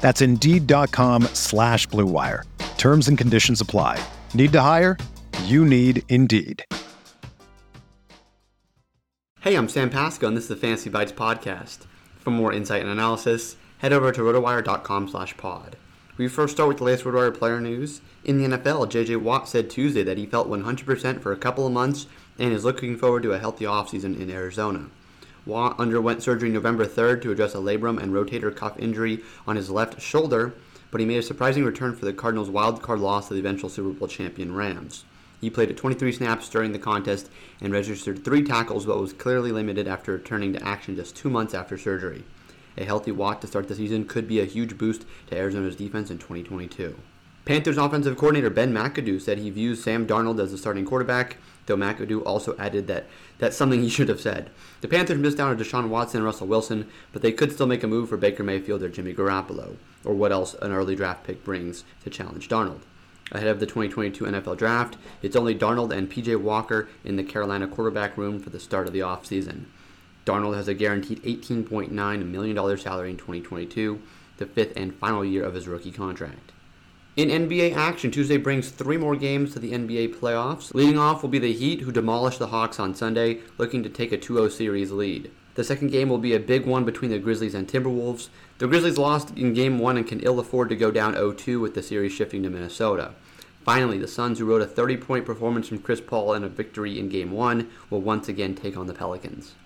[0.00, 2.44] That's Indeed.com slash BlueWire.
[2.78, 4.02] Terms and conditions apply.
[4.34, 4.96] Need to hire?
[5.44, 6.64] You need Indeed.
[9.40, 11.86] Hey, I'm Sam Pasco, and this is the Fantasy Bites podcast.
[12.18, 15.76] For more insight and analysis, head over to rotowire.com slash pod.
[16.18, 18.02] We first start with the latest RotoWire player news.
[18.24, 19.16] In the NFL, J.J.
[19.16, 22.06] Watt said Tuesday that he felt 100% for a couple of months
[22.38, 24.90] and is looking forward to a healthy offseason in Arizona.
[25.46, 29.70] Watt underwent surgery November 3rd to address a labrum and rotator cuff injury on his
[29.70, 30.52] left shoulder,
[30.90, 33.70] but he made a surprising return for the Cardinals' wild card loss to the eventual
[33.70, 35.04] Super Bowl champion Rams.
[35.40, 37.30] He played at 23 snaps during the contest
[37.60, 41.54] and registered three tackles, but was clearly limited after returning to action just two months
[41.54, 42.24] after surgery.
[42.76, 46.10] A healthy Watt to start the season could be a huge boost to Arizona's defense
[46.10, 46.96] in 2022.
[47.50, 51.76] Panthers offensive coordinator Ben McAdoo said he views Sam Darnold as the starting quarterback though
[51.76, 53.06] McAdoo also added that
[53.38, 54.50] that's something he should have said.
[54.82, 57.82] The Panthers missed out on Deshaun Watson and Russell Wilson, but they could still make
[57.82, 61.42] a move for Baker Mayfield or Jimmy Garoppolo, or what else an early draft pick
[61.42, 62.82] brings to challenge Darnold.
[63.32, 67.66] Ahead of the 2022 NFL Draft, it's only Darnold and PJ Walker in the Carolina
[67.66, 69.64] quarterback room for the start of the offseason.
[70.24, 74.00] Darnold has a guaranteed $18.9 million salary in 2022,
[74.36, 76.52] the fifth and final year of his rookie contract.
[77.20, 80.72] In NBA action, Tuesday brings three more games to the NBA playoffs.
[80.72, 84.10] Leading off will be the Heat, who demolished the Hawks on Sunday, looking to take
[84.10, 85.30] a 2 0 series lead.
[85.54, 88.30] The second game will be a big one between the Grizzlies and Timberwolves.
[88.56, 91.60] The Grizzlies lost in game one and can ill afford to go down 0 2
[91.60, 93.12] with the series shifting to Minnesota.
[93.66, 96.98] Finally, the Suns, who wrote a 30 point performance from Chris Paul and a victory
[96.98, 99.56] in game one, will once again take on the Pelicans.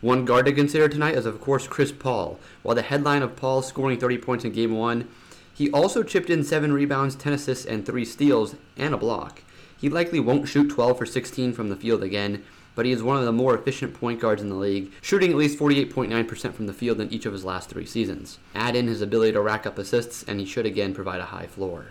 [0.00, 2.38] One guard to consider tonight is, of course, Chris Paul.
[2.62, 5.06] While the headline of Paul scoring 30 points in game one
[5.54, 9.42] he also chipped in 7 rebounds, 10 assists, and 3 steals, and a block.
[9.80, 12.42] He likely won't shoot 12 for 16 from the field again,
[12.74, 15.36] but he is one of the more efficient point guards in the league, shooting at
[15.36, 18.38] least 48.9% from the field in each of his last three seasons.
[18.54, 21.46] Add in his ability to rack up assists, and he should again provide a high
[21.46, 21.86] floor.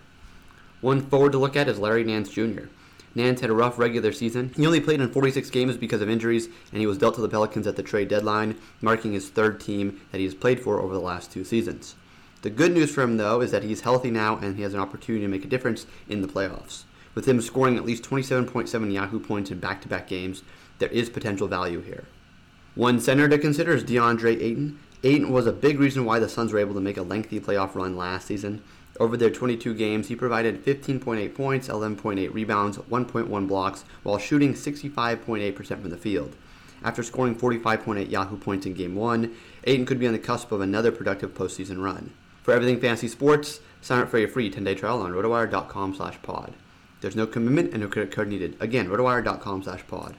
[0.81, 2.65] One forward to look at is Larry Nance Jr.
[3.15, 4.51] Nance had a rough regular season.
[4.55, 7.29] He only played in 46 games because of injuries, and he was dealt to the
[7.29, 10.93] Pelicans at the trade deadline, marking his third team that he has played for over
[10.93, 11.95] the last two seasons.
[12.43, 14.81] The good news for him, though, is that he's healthy now and he has an
[14.81, 16.83] opportunity to make a difference in the playoffs.
[17.15, 20.43] With him scoring at least 27.7 Yahoo points in back to back games,
[20.77, 22.03] there is potential value here.
[22.75, 24.77] One center to consider is DeAndre Ayton.
[25.05, 27.75] Ayton was a big reason why the Suns were able to make a lengthy playoff
[27.75, 28.61] run last season.
[28.99, 35.55] Over their 22 games, he provided 15.8 points, 11.8 rebounds, 1.1 blocks, while shooting 65.8%
[35.65, 36.35] from the field.
[36.83, 39.33] After scoring 45.8 Yahoo points in Game 1,
[39.63, 42.11] Ayton could be on the cusp of another productive postseason run.
[42.43, 46.53] For everything fantasy sports, sign up for your free 10-day trial on rotowire.com slash pod.
[47.01, 48.57] There's no commitment and no credit card needed.
[48.59, 50.15] Again, rotowire.com slash pod.